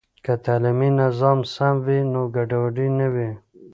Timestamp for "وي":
1.85-1.99, 3.13-3.29